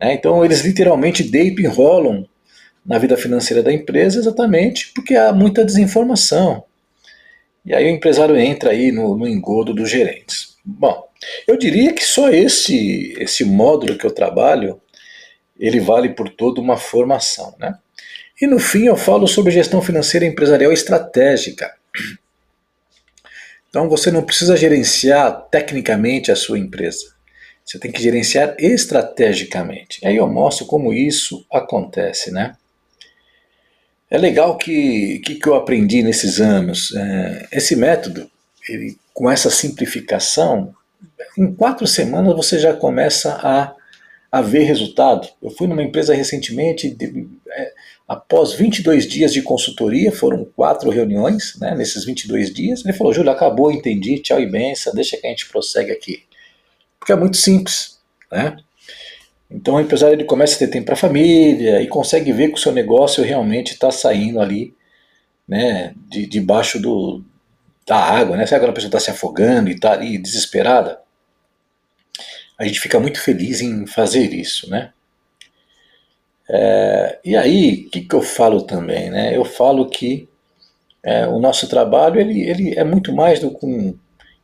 Né? 0.00 0.14
Então 0.14 0.44
eles 0.44 0.60
literalmente 0.60 1.22
deitam 1.22 1.64
e 1.64 1.66
enrolam 1.66 2.28
na 2.84 2.98
vida 2.98 3.16
financeira 3.16 3.62
da 3.62 3.72
empresa 3.72 4.18
exatamente 4.18 4.92
porque 4.94 5.14
há 5.14 5.32
muita 5.32 5.64
desinformação. 5.64 6.64
E 7.64 7.74
aí 7.74 7.84
o 7.84 7.94
empresário 7.94 8.36
entra 8.36 8.70
aí 8.70 8.90
no, 8.90 9.16
no 9.16 9.28
engodo 9.28 9.74
dos 9.74 9.90
gerentes. 9.90 10.56
Bom, 10.64 11.06
eu 11.46 11.56
diria 11.56 11.92
que 11.92 12.04
só 12.04 12.30
esse, 12.30 13.14
esse 13.18 13.44
módulo 13.44 13.98
que 13.98 14.06
eu 14.06 14.10
trabalho, 14.10 14.80
ele 15.58 15.80
vale 15.80 16.10
por 16.10 16.28
toda 16.28 16.60
uma 16.60 16.76
formação. 16.76 17.54
Né? 17.58 17.74
E 18.40 18.46
no 18.46 18.58
fim 18.58 18.86
eu 18.86 18.96
falo 18.96 19.26
sobre 19.26 19.50
gestão 19.50 19.82
financeira 19.82 20.24
empresarial 20.24 20.72
estratégica. 20.72 21.74
Então 23.68 23.88
você 23.88 24.10
não 24.10 24.22
precisa 24.22 24.56
gerenciar 24.56 25.48
tecnicamente 25.50 26.32
a 26.32 26.36
sua 26.36 26.58
empresa. 26.58 27.04
Você 27.64 27.78
tem 27.78 27.92
que 27.92 28.02
gerenciar 28.02 28.56
estrategicamente. 28.58 30.00
Aí 30.06 30.16
eu 30.16 30.26
mostro 30.26 30.64
como 30.64 30.92
isso 30.92 31.44
acontece, 31.52 32.30
né? 32.30 32.56
É 34.10 34.16
legal 34.16 34.56
que 34.56 35.18
que, 35.18 35.34
que 35.34 35.46
eu 35.46 35.54
aprendi 35.54 36.02
nesses 36.02 36.40
anos. 36.40 36.94
É, 36.94 37.48
esse 37.52 37.76
método, 37.76 38.30
ele, 38.66 38.96
com 39.12 39.30
essa 39.30 39.50
simplificação, 39.50 40.74
em 41.36 41.54
quatro 41.54 41.86
semanas 41.86 42.34
você 42.34 42.58
já 42.58 42.72
começa 42.72 43.34
a, 43.42 43.74
a 44.30 44.42
ver 44.42 44.64
resultado. 44.64 45.26
Eu 45.42 45.50
fui 45.50 45.66
numa 45.66 45.82
empresa 45.82 46.14
recentemente, 46.14 46.90
de, 46.90 47.26
é, 47.50 47.72
após 48.06 48.52
22 48.52 49.06
dias 49.06 49.32
de 49.32 49.42
consultoria, 49.42 50.12
foram 50.12 50.44
quatro 50.56 50.90
reuniões, 50.90 51.58
né, 51.58 51.74
nesses 51.74 52.04
22 52.04 52.52
dias, 52.52 52.84
ele 52.84 52.92
falou, 52.92 53.12
Júlio, 53.12 53.30
acabou, 53.30 53.72
entendi, 53.72 54.18
tchau 54.20 54.40
e 54.40 54.46
benção, 54.46 54.94
deixa 54.94 55.16
que 55.16 55.26
a 55.26 55.30
gente 55.30 55.48
prossegue 55.48 55.90
aqui. 55.90 56.24
Porque 56.98 57.12
é 57.12 57.16
muito 57.16 57.36
simples, 57.36 57.98
né? 58.30 58.56
Então 59.50 59.76
o 59.76 59.80
empresário 59.80 60.14
ele 60.14 60.24
começa 60.24 60.56
a 60.56 60.58
ter 60.58 60.68
tempo 60.68 60.86
para 60.86 60.94
a 60.94 60.98
família 60.98 61.80
e 61.80 61.88
consegue 61.88 62.32
ver 62.32 62.48
que 62.48 62.54
o 62.54 62.58
seu 62.58 62.70
negócio 62.70 63.24
realmente 63.24 63.72
está 63.72 63.90
saindo 63.90 64.40
ali, 64.40 64.74
né, 65.46 65.94
de, 66.06 66.26
debaixo 66.26 66.78
do, 66.78 67.24
da 67.86 67.96
água, 67.96 68.36
né? 68.36 68.44
Sabe 68.44 68.60
quando 68.60 68.70
a 68.70 68.74
pessoa 68.74 68.88
está 68.88 69.00
se 69.00 69.10
afogando 69.10 69.70
e 69.70 69.72
está 69.72 69.92
ali 69.92 70.18
desesperada? 70.18 71.00
A 72.58 72.66
gente 72.66 72.80
fica 72.80 72.98
muito 72.98 73.20
feliz 73.20 73.60
em 73.60 73.86
fazer 73.86 74.34
isso, 74.34 74.68
né? 74.68 74.90
É, 76.50 77.18
e 77.24 77.36
aí, 77.36 77.86
o 77.86 77.90
que, 77.90 78.00
que 78.00 78.14
eu 78.14 78.22
falo 78.22 78.62
também, 78.62 79.10
né? 79.10 79.36
Eu 79.36 79.44
falo 79.44 79.88
que 79.88 80.28
é, 81.02 81.26
o 81.26 81.38
nosso 81.38 81.68
trabalho 81.68 82.20
ele, 82.20 82.42
ele 82.42 82.78
é 82.78 82.84
muito 82.84 83.14
mais 83.14 83.38
do 83.38 83.50
que 83.50 83.64
um 83.64 83.96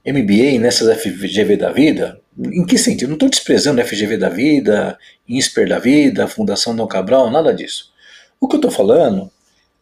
MBA 0.07 0.61
nessas 0.61 0.97
FGV 1.01 1.57
da 1.57 1.73
vida, 1.73 2.21
em 2.39 2.65
que 2.67 2.77
sentido? 2.77 3.09
Não 3.09 3.15
estou 3.15 3.31
desprezando 3.31 3.83
FGV 3.83 4.17
da 4.19 4.29
vida, 4.29 4.99
INSPER 5.29 5.69
da 5.69 5.79
vida, 5.79 6.29
Fundação 6.29 6.77
Dom 6.77 6.87
Cabral, 6.87 7.31
nada 7.31 7.55
disso. 7.55 7.93
O 8.39 8.47
que 8.47 8.57
eu 8.57 8.59
estou 8.59 8.71
falando 8.71 9.31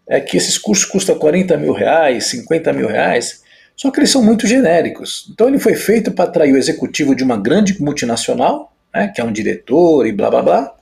é 0.06 0.20
que 0.20 0.36
esses 0.36 0.58
cursos 0.58 0.84
custam 0.84 1.18
40 1.18 1.56
mil 1.56 1.72
reais, 1.72 2.26
50 2.26 2.72
mil 2.72 2.86
reais, 2.86 3.41
só 3.76 3.91
que 3.91 4.00
eles 4.00 4.11
são 4.11 4.23
muito 4.23 4.47
genéricos. 4.47 5.29
Então 5.33 5.49
ele 5.49 5.59
foi 5.59 5.75
feito 5.75 6.12
para 6.12 6.25
atrair 6.25 6.52
o 6.52 6.57
executivo 6.57 7.14
de 7.14 7.25
uma 7.25 7.37
grande 7.37 7.81
multinacional, 7.81 8.75
né, 8.95 9.11
que 9.14 9.21
é 9.21 9.25
um 9.25 9.33
diretor 9.33 10.07
e 10.07 10.12
blá 10.12 10.31
blá 10.31 10.43
blá. 10.43 10.75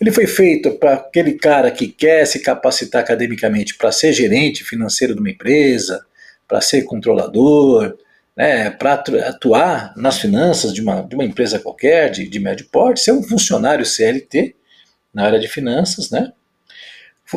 Ele 0.00 0.10
foi 0.10 0.26
feito 0.26 0.72
para 0.72 0.94
aquele 0.94 1.34
cara 1.34 1.70
que 1.70 1.86
quer 1.86 2.26
se 2.26 2.40
capacitar 2.40 3.02
academicamente 3.02 3.76
para 3.76 3.92
ser 3.92 4.12
gerente 4.12 4.64
financeiro 4.64 5.14
de 5.14 5.20
uma 5.20 5.30
empresa, 5.30 6.04
para 6.48 6.60
ser 6.60 6.82
controlador, 6.82 7.96
né, 8.36 8.70
para 8.70 8.94
atuar 8.94 9.94
nas 9.96 10.18
finanças 10.18 10.72
de 10.72 10.80
uma, 10.80 11.02
de 11.02 11.14
uma 11.14 11.24
empresa 11.24 11.58
qualquer, 11.58 12.10
de, 12.10 12.26
de 12.28 12.38
médio 12.40 12.66
porte, 12.72 13.00
ser 13.00 13.12
um 13.12 13.22
funcionário 13.22 13.86
CLT 13.86 14.56
na 15.14 15.24
área 15.24 15.38
de 15.38 15.46
finanças, 15.46 16.10
né? 16.10 16.32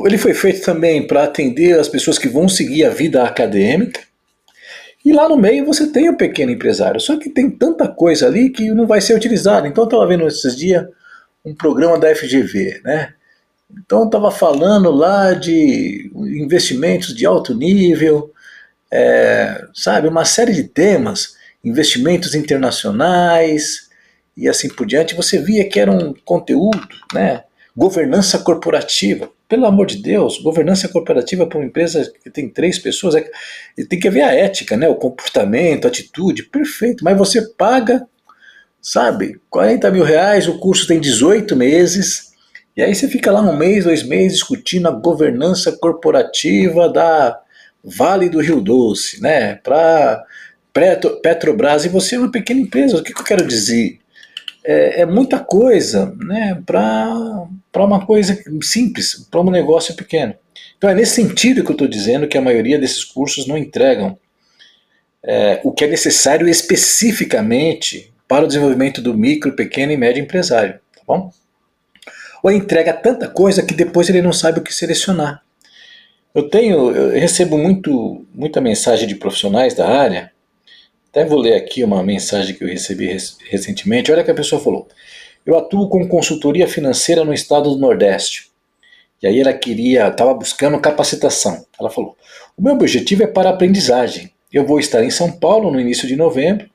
Ele 0.04 0.18
foi 0.18 0.34
feito 0.34 0.62
também 0.62 1.08
para 1.08 1.24
atender 1.24 1.80
as 1.80 1.88
pessoas 1.88 2.18
que 2.18 2.28
vão 2.28 2.50
seguir 2.50 2.84
a 2.84 2.90
vida 2.90 3.24
acadêmica. 3.24 4.02
E 5.06 5.14
lá 5.14 5.30
no 5.30 5.38
meio 5.38 5.64
você 5.64 5.88
tem 5.92 6.10
o 6.10 6.18
pequeno 6.18 6.52
empresário, 6.52 7.00
só 7.00 7.16
que 7.16 7.30
tem 7.30 7.48
tanta 7.48 7.88
coisa 7.88 8.26
ali 8.26 8.50
que 8.50 8.72
não 8.72 8.88
vai 8.88 9.00
ser 9.00 9.16
utilizada. 9.16 9.68
Então 9.68 9.84
eu 9.84 9.88
estava 9.88 10.08
vendo 10.08 10.26
esses 10.26 10.56
dias 10.56 10.84
um 11.46 11.54
programa 11.54 12.00
da 12.00 12.14
FGV, 12.16 12.82
né? 12.84 13.14
Então 13.72 14.06
estava 14.06 14.32
falando 14.32 14.90
lá 14.90 15.34
de 15.34 16.12
investimentos 16.16 17.14
de 17.14 17.24
alto 17.24 17.54
nível, 17.54 18.34
é, 18.92 19.66
sabe, 19.76 20.08
uma 20.08 20.26
série 20.26 20.54
de 20.54 20.64
temas, 20.64 21.36
investimentos 21.64 22.34
internacionais 22.34 23.90
e 24.36 24.50
assim 24.50 24.70
por 24.70 24.88
diante, 24.88 25.16
você 25.16 25.38
via 25.38 25.70
que 25.70 25.80
era 25.80 25.92
um 25.92 26.16
conteúdo, 26.26 26.88
né? 27.14 27.44
Governança 27.78 28.40
corporativa. 28.40 29.30
Pelo 29.48 29.66
amor 29.66 29.86
de 29.86 30.02
Deus, 30.02 30.40
governança 30.40 30.88
corporativa 30.88 31.46
para 31.46 31.60
uma 31.60 31.68
empresa 31.68 32.12
que 32.24 32.30
tem 32.32 32.50
três 32.50 32.80
pessoas, 32.80 33.16
é, 33.16 33.30
tem 33.88 34.00
que 34.00 34.10
ver 34.10 34.22
a 34.22 34.34
ética, 34.34 34.76
né? 34.76 34.88
o 34.88 34.96
comportamento, 34.96 35.86
a 35.86 35.88
atitude, 35.88 36.44
perfeito, 36.44 37.04
mas 37.04 37.18
você 37.18 37.42
paga, 37.56 38.08
sabe, 38.82 39.40
40 39.50 39.92
mil 39.92 40.04
reais, 40.04 40.48
o 40.48 40.58
curso 40.58 40.88
tem 40.88 41.00
18 41.00 41.56
meses, 41.56 42.34
e 42.76 42.82
aí 42.82 42.94
você 42.94 43.08
fica 43.08 43.32
lá 43.32 43.42
um 43.42 43.56
mês, 43.56 43.86
dois 43.86 44.04
meses 44.04 44.40
discutindo 44.40 44.88
a 44.88 44.92
governança 44.92 45.72
corporativa 45.72 46.90
da 46.90 47.40
Vale 47.84 48.28
do 48.28 48.42
Rio 48.42 48.60
Doce, 48.60 49.22
né? 49.22 49.56
Para 49.56 50.26
Petrobras, 51.22 51.86
e 51.86 51.90
você 51.90 52.16
é 52.16 52.20
uma 52.20 52.32
pequena 52.32 52.60
empresa. 52.60 52.98
O 52.98 53.04
que, 53.04 53.14
que 53.14 53.22
eu 53.22 53.26
quero 53.26 53.48
dizer? 53.48 54.00
É, 54.66 55.02
é 55.02 55.06
muita 55.06 55.40
coisa 55.40 56.16
né, 56.18 56.62
para 56.66 57.46
uma 57.76 58.06
coisa 58.06 58.38
simples, 58.62 59.28
para 59.30 59.42
um 59.42 59.52
negócio 59.52 59.96
pequeno. 59.96 60.34
Então 60.78 60.90
é 60.90 60.96
nesse 60.96 61.16
sentido 61.16 61.64
que 61.64 61.70
eu 61.70 61.74
estou 61.74 61.88
dizendo 61.88 62.28
que 62.28 62.38
a 62.38 62.42
maioria 62.42 62.80
desses 62.80 63.04
cursos 63.04 63.48
não 63.48 63.58
entregam 63.58 64.18
é, 65.24 65.60
o 65.64 65.72
que 65.72 65.84
é 65.84 65.88
necessário 65.88 66.48
especificamente 66.48 68.14
para 68.28 68.46
o 68.46 68.48
desenvolvimento 68.48 69.02
do 69.02 69.14
micro, 69.14 69.56
pequeno 69.56 69.92
e 69.92 69.98
médio 69.98 70.22
empresário. 70.22 70.80
Tá 70.96 71.02
bom? 71.08 71.32
Ou 72.44 72.52
entrega 72.52 72.94
tanta 72.94 73.28
coisa 73.28 73.64
que 73.64 73.74
depois 73.74 74.10
ele 74.10 74.22
não 74.22 74.34
sabe 74.34 74.60
o 74.60 74.64
que 74.64 74.74
selecionar. 74.74 75.42
Eu 76.34 76.50
tenho, 76.50 76.92
eu 76.92 77.20
recebo 77.20 77.58
muito, 77.58 78.26
muita 78.34 78.60
mensagem 78.60 79.08
de 79.08 79.16
profissionais 79.16 79.74
da 79.74 79.88
área. 79.88 80.32
Até 81.16 81.24
vou 81.24 81.40
ler 81.40 81.54
aqui 81.54 81.82
uma 81.82 82.04
mensagem 82.04 82.54
que 82.54 82.62
eu 82.62 82.68
recebi 82.68 83.08
recentemente. 83.50 84.12
Olha 84.12 84.22
que 84.22 84.32
a 84.32 84.36
pessoa 84.36 84.62
falou: 84.62 84.86
Eu 85.46 85.58
atuo 85.58 85.88
com 85.88 86.06
consultoria 86.10 86.68
financeira 86.68 87.24
no 87.24 87.34
estado 87.34 87.70
do 87.70 87.78
Nordeste. 87.78 88.50
E 89.24 89.28
aí 89.28 89.40
ela 89.40 89.54
queria, 89.54 90.10
estava 90.10 90.34
buscando 90.34 90.78
capacitação. 90.78 91.66
Ela 91.80 91.90
falou: 91.90 92.18
O 92.58 92.62
meu 92.62 92.74
objetivo 92.74 93.24
é 93.24 93.28
para 93.28 93.50
aprendizagem. 93.50 94.30
Eu 94.52 94.66
vou 94.66 94.78
estar 94.78 95.06
em 95.06 95.10
São 95.10 95.32
Paulo 95.32 95.72
no 95.72 95.80
início 95.80 96.06
de 96.06 96.18
novembro 96.18 96.70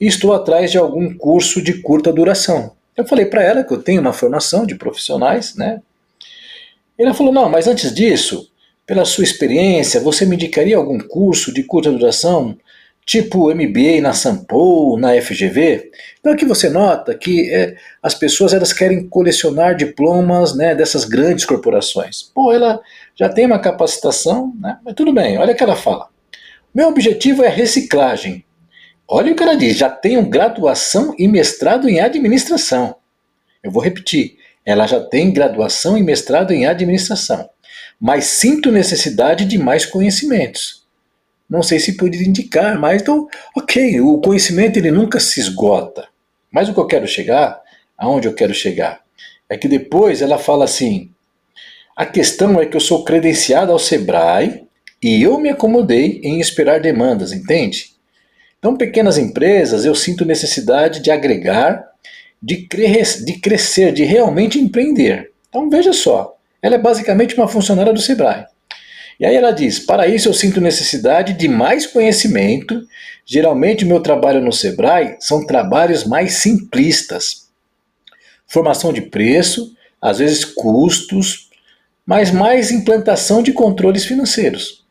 e 0.00 0.06
estou 0.06 0.32
atrás 0.32 0.70
de 0.70 0.78
algum 0.78 1.14
curso 1.14 1.60
de 1.60 1.82
curta 1.82 2.10
duração. 2.10 2.72
Eu 2.96 3.06
falei 3.06 3.26
para 3.26 3.42
ela 3.42 3.62
que 3.62 3.74
eu 3.74 3.82
tenho 3.82 4.00
uma 4.00 4.14
formação 4.14 4.64
de 4.64 4.76
profissionais, 4.76 5.56
né? 5.56 5.82
Ela 6.98 7.12
falou: 7.12 7.34
Não, 7.34 7.50
mas 7.50 7.68
antes 7.68 7.94
disso, 7.94 8.50
pela 8.86 9.04
sua 9.04 9.24
experiência, 9.24 10.00
você 10.00 10.24
me 10.24 10.36
indicaria 10.36 10.78
algum 10.78 10.98
curso 10.98 11.52
de 11.52 11.62
curta 11.64 11.92
duração, 11.92 12.56
tipo 13.04 13.54
MBA 13.54 14.00
na 14.00 14.12
Sampo, 14.12 14.96
na 14.98 15.20
FGV? 15.20 15.90
Então 16.20 16.32
aqui 16.32 16.44
você 16.44 16.68
nota 16.68 17.14
que 17.14 17.52
é, 17.52 17.76
as 18.02 18.14
pessoas 18.14 18.52
elas 18.52 18.72
querem 18.72 19.08
colecionar 19.08 19.76
diplomas 19.76 20.56
né, 20.56 20.74
dessas 20.74 21.04
grandes 21.04 21.44
corporações. 21.44 22.22
Pô, 22.22 22.52
ela 22.52 22.80
já 23.14 23.28
tem 23.28 23.46
uma 23.46 23.58
capacitação, 23.58 24.52
né? 24.60 24.78
mas 24.84 24.94
tudo 24.94 25.12
bem, 25.12 25.38
olha 25.38 25.52
o 25.52 25.56
que 25.56 25.62
ela 25.62 25.76
fala. 25.76 26.08
Meu 26.74 26.88
objetivo 26.88 27.44
é 27.44 27.48
reciclagem. 27.48 28.44
Olha 29.06 29.32
o 29.32 29.36
que 29.36 29.42
ela 29.42 29.54
diz, 29.54 29.76
já 29.76 29.90
tenho 29.90 30.28
graduação 30.28 31.14
e 31.18 31.28
mestrado 31.28 31.88
em 31.88 32.00
administração. 32.00 32.96
Eu 33.62 33.70
vou 33.70 33.82
repetir, 33.82 34.38
ela 34.64 34.86
já 34.86 34.98
tem 34.98 35.32
graduação 35.32 35.96
e 35.98 36.02
mestrado 36.02 36.52
em 36.52 36.66
administração 36.66 37.48
mas 38.00 38.26
sinto 38.26 38.70
necessidade 38.70 39.44
de 39.44 39.58
mais 39.58 39.86
conhecimentos. 39.86 40.83
Não 41.48 41.62
sei 41.62 41.78
se 41.78 41.96
poderia 41.96 42.26
indicar, 42.26 42.78
mas 42.78 43.02
então, 43.02 43.28
ok, 43.56 44.00
o 44.00 44.18
conhecimento 44.20 44.78
ele 44.78 44.90
nunca 44.90 45.20
se 45.20 45.40
esgota. 45.40 46.08
Mas 46.50 46.68
o 46.68 46.74
que 46.74 46.80
eu 46.80 46.86
quero 46.86 47.06
chegar, 47.06 47.60
aonde 47.96 48.28
eu 48.28 48.34
quero 48.34 48.54
chegar, 48.54 49.00
é 49.48 49.56
que 49.56 49.68
depois 49.68 50.22
ela 50.22 50.38
fala 50.38 50.64
assim: 50.64 51.10
a 51.96 52.06
questão 52.06 52.60
é 52.60 52.66
que 52.66 52.76
eu 52.76 52.80
sou 52.80 53.04
credenciado 53.04 53.70
ao 53.70 53.78
Sebrae 53.78 54.64
e 55.02 55.22
eu 55.22 55.38
me 55.38 55.50
acomodei 55.50 56.20
em 56.24 56.40
esperar 56.40 56.80
demandas, 56.80 57.32
entende? 57.32 57.94
Então, 58.58 58.76
pequenas 58.76 59.18
empresas, 59.18 59.84
eu 59.84 59.94
sinto 59.94 60.24
necessidade 60.24 61.00
de 61.00 61.10
agregar, 61.10 61.84
de, 62.42 62.66
de 62.66 63.32
crescer, 63.38 63.92
de 63.92 64.04
realmente 64.04 64.58
empreender. 64.58 65.32
Então, 65.48 65.68
veja 65.68 65.92
só, 65.92 66.34
ela 66.62 66.76
é 66.76 66.78
basicamente 66.78 67.36
uma 67.36 67.46
funcionária 67.46 67.92
do 67.92 68.00
Sebrae. 68.00 68.46
E 69.18 69.24
aí 69.24 69.34
ela 69.34 69.52
diz: 69.52 69.78
para 69.78 70.06
isso 70.08 70.28
eu 70.28 70.34
sinto 70.34 70.60
necessidade 70.60 71.32
de 71.34 71.48
mais 71.48 71.86
conhecimento. 71.86 72.86
Geralmente, 73.24 73.84
o 73.84 73.88
meu 73.88 74.00
trabalho 74.00 74.40
no 74.40 74.52
Sebrae 74.52 75.16
são 75.20 75.46
trabalhos 75.46 76.04
mais 76.04 76.34
simplistas. 76.34 77.48
Formação 78.46 78.92
de 78.92 79.02
preço, 79.02 79.74
às 80.00 80.18
vezes 80.18 80.44
custos, 80.44 81.48
mas 82.04 82.30
mais 82.30 82.70
implantação 82.70 83.42
de 83.42 83.52
controles 83.52 84.04
financeiros. 84.04 84.84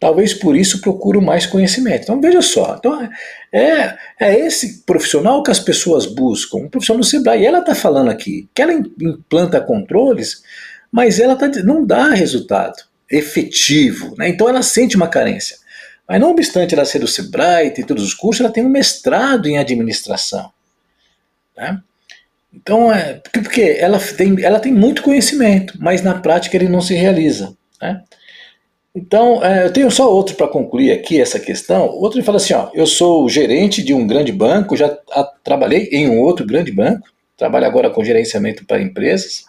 Talvez 0.00 0.34
por 0.34 0.56
isso 0.56 0.80
procuro 0.80 1.20
mais 1.20 1.46
conhecimento. 1.46 2.02
Então 2.02 2.20
veja 2.20 2.42
só, 2.42 2.76
então, 2.78 3.08
é, 3.52 3.96
é 4.18 4.38
esse 4.38 4.82
profissional 4.84 5.42
que 5.42 5.50
as 5.50 5.60
pessoas 5.60 6.06
buscam, 6.06 6.58
um 6.58 6.68
profissional 6.68 7.00
do 7.00 7.06
Sebrae. 7.06 7.42
E 7.42 7.46
ela 7.46 7.60
está 7.60 7.74
falando 7.74 8.10
aqui 8.10 8.48
que 8.54 8.62
ela 8.62 8.72
implanta 8.72 9.60
controles, 9.60 10.42
mas 10.90 11.20
ela 11.20 11.36
tá, 11.36 11.48
não 11.62 11.86
dá 11.86 12.08
resultado 12.08 12.93
efetivo. 13.10 14.14
Né? 14.16 14.28
Então 14.28 14.48
ela 14.48 14.62
sente 14.62 14.96
uma 14.96 15.08
carência. 15.08 15.56
Mas 16.08 16.20
não 16.20 16.30
obstante 16.30 16.74
ela 16.74 16.84
ser 16.84 16.98
do 16.98 17.08
Sebrae, 17.08 17.70
ter 17.70 17.84
todos 17.84 18.04
os 18.04 18.14
cursos, 18.14 18.40
ela 18.40 18.52
tem 18.52 18.64
um 18.64 18.68
mestrado 18.68 19.46
em 19.46 19.58
administração. 19.58 20.50
Né? 21.56 21.80
Então, 22.52 22.92
é, 22.92 23.20
porque 23.32 23.76
ela 23.78 23.98
tem, 23.98 24.42
ela 24.42 24.60
tem 24.60 24.72
muito 24.72 25.02
conhecimento, 25.02 25.74
mas 25.80 26.02
na 26.02 26.14
prática 26.14 26.56
ele 26.56 26.68
não 26.68 26.80
se 26.80 26.94
realiza. 26.94 27.56
Né? 27.80 28.02
Então, 28.94 29.44
é, 29.44 29.66
eu 29.66 29.72
tenho 29.72 29.90
só 29.90 30.08
outro 30.08 30.36
para 30.36 30.46
concluir 30.46 30.92
aqui 30.92 31.20
essa 31.20 31.40
questão. 31.40 31.88
Outro 31.88 32.18
ele 32.18 32.24
fala 32.24 32.36
assim: 32.36 32.54
ó, 32.54 32.70
eu 32.72 32.86
sou 32.86 33.28
gerente 33.28 33.82
de 33.82 33.92
um 33.92 34.06
grande 34.06 34.30
banco, 34.30 34.76
já 34.76 34.96
a, 35.10 35.24
trabalhei 35.42 35.88
em 35.90 36.08
um 36.08 36.20
outro 36.20 36.46
grande 36.46 36.70
banco, 36.70 37.08
trabalho 37.36 37.66
agora 37.66 37.90
com 37.90 38.04
gerenciamento 38.04 38.64
para 38.64 38.80
empresas. 38.80 39.46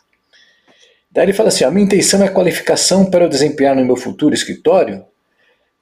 Daí 1.15 1.25
ele 1.25 1.33
fala 1.33 1.47
assim: 1.47 1.63
a 1.63 1.71
minha 1.71 1.85
intenção 1.85 2.21
é 2.21 2.27
qualificação 2.27 3.09
para 3.09 3.23
eu 3.23 3.29
desempenhar 3.29 3.73
no 3.73 3.85
meu 3.85 3.95
futuro 3.95 4.35
escritório, 4.35 5.05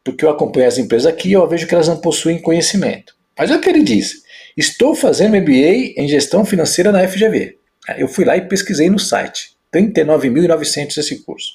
porque 0.04 0.24
eu 0.24 0.30
acompanho 0.30 0.68
as 0.68 0.78
empresas 0.78 1.08
aqui 1.08 1.30
e 1.30 1.34
eu 1.34 1.48
vejo 1.48 1.66
que 1.66 1.74
elas 1.74 1.88
não 1.88 1.98
possuem 1.98 2.40
conhecimento. 2.40 3.16
Mas 3.38 3.50
é 3.50 3.56
o 3.56 3.60
que 3.60 3.68
ele 3.68 3.82
diz: 3.82 4.22
estou 4.56 4.94
fazendo 4.94 5.36
MBA 5.36 5.96
em 5.98 6.08
gestão 6.08 6.46
financeira 6.46 6.92
na 6.92 7.08
FGV. 7.08 7.58
Eu 7.98 8.08
fui 8.08 8.24
lá 8.24 8.38
e 8.38 8.48
pesquisei 8.48 8.90
no 8.92 9.00
site, 9.00 9.58
39.900 9.74 10.98
esse 10.98 11.24
curso. 11.24 11.52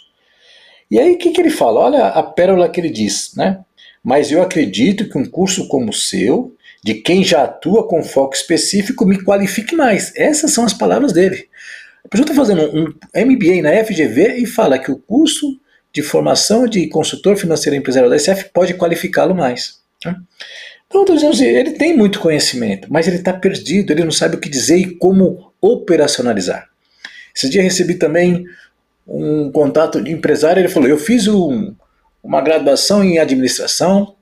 E 0.90 0.98
aí 0.98 1.12
o 1.12 1.18
que, 1.18 1.30
que 1.30 1.40
ele 1.40 1.50
fala? 1.50 1.80
Olha 1.80 2.06
a 2.08 2.22
pérola 2.22 2.68
que 2.68 2.80
ele 2.80 2.90
diz, 2.90 3.32
né? 3.36 3.60
Mas 4.02 4.32
eu 4.32 4.42
acredito 4.42 5.08
que 5.08 5.16
um 5.16 5.24
curso 5.24 5.68
como 5.68 5.90
o 5.90 5.94
seu, 5.94 6.54
de 6.82 6.94
quem 6.94 7.22
já 7.22 7.44
atua 7.44 7.86
com 7.86 8.02
foco 8.02 8.34
específico, 8.34 9.06
me 9.06 9.22
qualifique 9.22 9.76
mais. 9.76 10.12
Essas 10.16 10.50
são 10.52 10.64
as 10.64 10.72
palavras 10.72 11.12
dele. 11.12 11.48
A 12.04 12.08
pessoa 12.08 12.24
está 12.24 12.34
fazendo 12.34 12.62
um 12.74 12.84
MBA 13.14 13.62
na 13.62 13.84
FGV 13.84 14.38
e 14.38 14.46
fala 14.46 14.78
que 14.78 14.90
o 14.90 14.98
curso 14.98 15.60
de 15.92 16.02
formação 16.02 16.66
de 16.66 16.86
consultor 16.88 17.36
financeiro 17.36 17.76
empresarial 17.76 18.10
da 18.10 18.18
SF 18.18 18.50
pode 18.52 18.74
qualificá-lo 18.74 19.34
mais. 19.34 19.80
Né? 20.04 20.16
Então, 20.86 21.02
estou 21.02 21.16
dizendo 21.16 21.32
assim, 21.32 21.44
ele 21.44 21.72
tem 21.72 21.96
muito 21.96 22.18
conhecimento, 22.18 22.88
mas 22.90 23.06
ele 23.06 23.16
está 23.16 23.32
perdido, 23.32 23.92
ele 23.92 24.04
não 24.04 24.10
sabe 24.10 24.36
o 24.36 24.40
que 24.40 24.48
dizer 24.48 24.78
e 24.78 24.94
como 24.96 25.52
operacionalizar. 25.60 26.68
Esse 27.34 27.50
dia 27.50 27.62
recebi 27.62 27.94
também 27.94 28.46
um 29.06 29.50
contato 29.52 30.02
de 30.02 30.10
empresário, 30.10 30.60
ele 30.60 30.68
falou: 30.68 30.88
Eu 30.88 30.98
fiz 30.98 31.28
um, 31.28 31.74
uma 32.22 32.40
graduação 32.40 33.02
em 33.04 33.18
administração, 33.18 34.14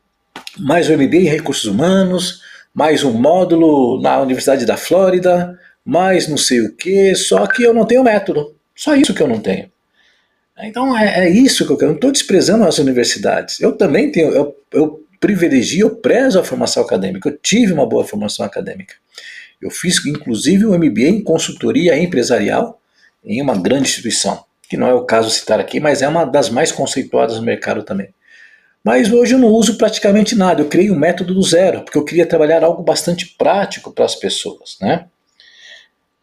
mais 0.58 0.88
um 0.88 0.94
MBA 0.94 1.16
em 1.16 1.24
recursos 1.24 1.64
humanos, 1.64 2.42
mais 2.74 3.04
um 3.04 3.12
módulo 3.12 4.00
na 4.00 4.20
Universidade 4.20 4.66
da 4.66 4.76
Flórida, 4.76 5.58
mais 5.86 6.26
não 6.26 6.36
sei 6.36 6.60
o 6.60 6.74
que, 6.74 7.14
só 7.14 7.46
que 7.46 7.62
eu 7.62 7.72
não 7.72 7.86
tenho 7.86 8.02
método. 8.02 8.56
Só 8.74 8.94
isso 8.94 9.14
que 9.14 9.22
eu 9.22 9.28
não 9.28 9.40
tenho. 9.40 9.70
Então 10.58 10.96
é, 10.96 11.26
é 11.26 11.30
isso 11.30 11.64
que 11.64 11.72
eu 11.72 11.76
quero. 11.76 11.92
Não 11.92 11.96
estou 11.96 12.10
desprezando 12.10 12.64
as 12.64 12.78
universidades. 12.78 13.60
Eu 13.60 13.72
também 13.72 14.10
tenho, 14.10 14.30
eu, 14.30 14.56
eu 14.72 15.06
privilegio, 15.20 15.86
eu 15.86 15.96
prezo 15.96 16.38
a 16.38 16.44
formação 16.44 16.82
acadêmica. 16.82 17.28
Eu 17.28 17.38
tive 17.38 17.72
uma 17.72 17.86
boa 17.86 18.04
formação 18.04 18.44
acadêmica. 18.44 18.94
Eu 19.62 19.70
fiz 19.70 20.04
inclusive 20.04 20.66
um 20.66 20.76
MBA 20.76 21.08
em 21.08 21.22
consultoria 21.22 21.96
empresarial 21.96 22.80
em 23.24 23.40
uma 23.40 23.56
grande 23.56 23.88
instituição 23.88 24.44
que 24.68 24.76
não 24.76 24.88
é 24.88 24.94
o 24.94 25.04
caso 25.04 25.30
citar 25.30 25.60
aqui, 25.60 25.80
mas 25.80 26.02
é 26.02 26.08
uma 26.08 26.24
das 26.24 26.48
mais 26.48 26.72
conceituadas 26.72 27.36
no 27.36 27.42
mercado 27.42 27.82
também. 27.82 28.08
Mas 28.82 29.10
hoje 29.10 29.34
eu 29.34 29.38
não 29.38 29.48
uso 29.48 29.76
praticamente 29.76 30.34
nada, 30.34 30.60
eu 30.60 30.68
criei 30.68 30.90
um 30.90 30.98
método 30.98 31.34
do 31.34 31.42
zero, 31.42 31.82
porque 31.82 31.98
eu 31.98 32.04
queria 32.04 32.26
trabalhar 32.26 32.62
algo 32.62 32.82
bastante 32.82 33.34
prático 33.36 33.92
para 33.92 34.04
as 34.04 34.14
pessoas, 34.14 34.76
né? 34.80 35.06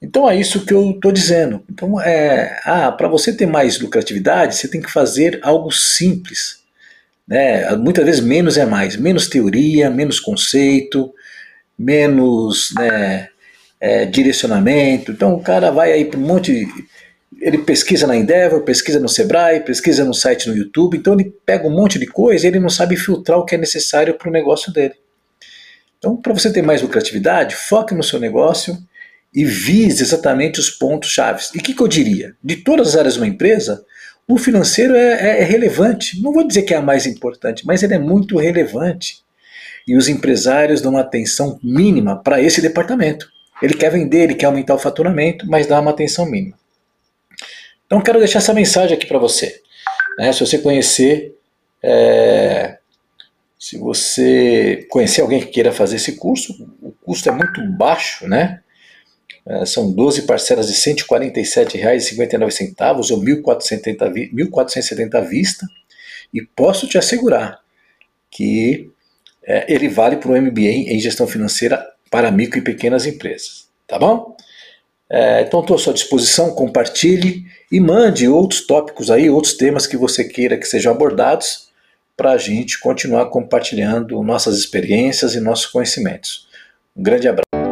Então 0.04 0.30
é 0.30 0.36
isso 0.36 0.66
que 0.66 0.74
eu 0.74 0.92
estou 0.92 1.14
dizendo. 1.14 1.64
Então, 1.72 2.00
é, 2.02 2.60
ah, 2.66 2.92
para 2.92 3.08
você 3.08 3.32
ter 3.32 3.46
mais 3.46 3.80
lucratividade, 3.80 4.58
você 4.58 4.68
tem 4.68 4.82
que 4.82 4.92
fazer 4.92 5.40
algo 5.42 5.72
simples. 5.72 6.62
Né? 7.26 7.74
Muitas 7.78 8.06
vezes 8.06 8.20
menos 8.20 8.58
é 8.58 8.66
mais, 8.66 8.98
menos 8.98 9.30
teoria, 9.30 9.90
menos 9.90 10.20
conceito, 10.20 11.14
menos 11.80 12.74
né, 12.78 13.30
é, 13.80 14.06
direcionamento. 14.06 15.14
Então 15.14 15.36
o 15.36 15.42
cara 15.42 15.72
vai 15.72 15.94
aí 15.94 16.04
para 16.04 16.20
um 16.20 16.24
monte 16.24 16.68
ele 17.40 17.60
pesquisa 17.60 18.06
na 18.06 18.16
Endeavor, 18.16 18.62
pesquisa 18.62 19.00
no 19.00 19.10
Sebrae, 19.10 19.62
pesquisa 19.62 20.06
no 20.06 20.14
site 20.14 20.48
no 20.48 20.56
YouTube, 20.56 20.98
então 20.98 21.14
ele 21.14 21.34
pega 21.46 21.68
um 21.68 21.76
monte 21.76 22.00
de 22.00 22.06
coisa 22.06 22.46
e 22.46 22.50
ele 22.50 22.60
não 22.60 22.70
sabe 22.70 22.96
filtrar 22.96 23.38
o 23.38 23.46
que 23.46 23.56
é 23.56 23.58
necessário 23.58 24.14
para 24.14 24.30
o 24.30 24.32
negócio 24.32 24.72
dele. 24.72 24.94
Então, 25.98 26.16
para 26.16 26.34
você 26.34 26.52
ter 26.52 26.62
mais 26.62 26.82
lucratividade, 26.82 27.56
foque 27.56 27.94
no 27.94 28.04
seu 28.04 28.20
negócio 28.20 28.78
e 29.34 29.44
vise 29.46 30.04
exatamente 30.04 30.60
os 30.60 30.70
pontos 30.70 31.10
chaves. 31.10 31.52
E 31.54 31.58
o 31.58 31.62
que, 31.62 31.74
que, 31.74 31.82
eu 31.82 31.88
diria? 31.88 32.36
De 32.44 32.58
todas 32.58 32.90
as 32.90 32.96
áreas 32.96 33.14
de 33.16 33.20
uma 33.20 33.28
empresa, 33.28 33.84
o 34.28 34.38
financeiro 34.38 34.96
é, 34.96 35.14
é, 35.14 35.42
é 35.42 35.44
relevante. 35.44 36.22
Não 36.22 36.32
vou 36.32 36.48
dizer 36.48 36.64
que 36.64 36.74
é 36.74 36.78
a 36.78 36.82
mais 36.82 37.06
importante, 37.06 37.66
mas 37.66 37.82
ele 37.82 37.96
é 37.96 38.00
muito 38.00 38.38
relevante. 38.38 39.24
E 39.88 39.98
os 39.98 40.08
empresários 40.08 40.82
dão 40.82 40.92
uma 40.92 41.02
atenção 41.02 41.60
mínima 41.64 42.16
para 42.22 42.42
esse 42.42 42.62
departamento. 42.62 43.28
Ele 43.62 43.74
quer 43.74 43.92
vender, 43.92 44.24
ele 44.24 44.36
quer 44.36 44.46
aumentar 44.46 44.76
o 44.76 44.80
faturamento, 44.80 45.48
mas 45.48 45.68
dá 45.68 45.80
uma 45.80 45.92
atenção 45.92 46.26
mínima. 46.26 46.58
Então 47.86 48.02
quero 48.02 48.20
deixar 48.20 48.40
essa 48.40 48.54
mensagem 48.54 48.96
aqui 48.96 49.06
para 49.06 49.20
você. 49.20 49.62
Né? 50.18 50.32
Se 50.32 50.40
você 50.40 50.58
conhecer, 50.58 51.36
é, 51.82 52.78
se 53.60 53.78
você 53.78 54.88
conhecer 54.90 55.22
alguém 55.22 55.42
que 55.42 55.48
queira 55.48 55.72
fazer 55.72 55.98
esse 55.98 56.14
curso, 56.14 56.54
o 56.82 56.92
custo 56.92 57.30
é 57.30 57.32
muito 57.32 57.62
baixo, 57.72 58.28
né? 58.28 58.63
É, 59.46 59.66
são 59.66 59.92
12 59.92 60.22
parcelas 60.24 60.68
de 60.68 60.74
R$ 60.74 60.96
147,59 60.96 63.12
ou 63.12 63.22
1.470 63.22 65.16
à 65.16 65.22
vista. 65.22 65.68
E 66.34 66.42
posso 66.42 66.88
te 66.88 66.98
assegurar 66.98 67.60
que 68.32 68.90
é, 69.46 69.72
ele 69.72 69.90
vale 69.90 70.18
para 70.18 70.32
o 70.32 70.42
MBA 70.42 70.92
em 70.92 71.00
gestão 71.00 71.28
financeira 71.28 71.86
para 72.10 72.32
micro 72.32 72.58
e 72.60 72.64
pequenas 72.64 73.06
empresas. 73.06 73.68
Tá 73.88 74.00
bom? 74.00 74.36
É, 75.10 75.42
então 75.42 75.60
estou 75.60 75.76
à 75.76 75.80
sua 75.80 75.94
disposição, 75.94 76.56
compartilhe 76.56 77.44
e 77.72 77.80
mande 77.80 78.28
outros 78.28 78.66
tópicos 78.66 79.12
aí, 79.12 79.30
outros 79.30 79.54
temas 79.54 79.86
que 79.86 79.98
você 79.98 80.24
queira 80.24 80.58
que 80.58 80.66
sejam 80.66 80.92
abordados 80.92 81.72
para 82.16 82.32
a 82.32 82.38
gente 82.38 82.80
continuar 82.80 83.28
compartilhando 83.28 84.22
nossas 84.24 84.58
experiências 84.58 85.36
e 85.36 85.40
nossos 85.40 85.68
conhecimentos. 85.68 86.48
Um 86.96 87.04
grande 87.04 87.28
abraço. 87.28 87.63